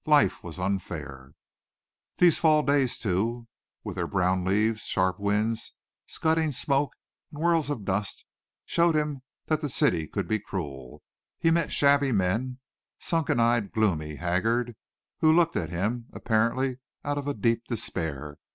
[0.07, 1.33] Life was unfair.
[2.17, 3.47] These fall days, too,
[3.83, 5.75] with their brown leaves, sharp winds,
[6.07, 6.93] scudding smoke
[7.31, 8.25] and whirls of dust
[8.65, 11.03] showed him that the city could be cruel.
[11.37, 12.57] He met shabby men,
[12.97, 14.75] sunken eyed, gloomy, haggard,
[15.19, 18.37] who looked at him, apparently out of a deep despair.